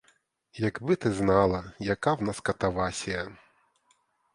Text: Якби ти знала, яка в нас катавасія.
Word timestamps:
Якби 0.53 0.95
ти 0.95 1.11
знала, 1.11 1.71
яка 1.79 2.13
в 2.13 2.21
нас 2.21 2.39
катавасія. 2.39 3.37